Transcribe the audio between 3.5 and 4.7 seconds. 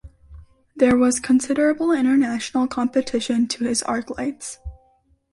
his arc lights.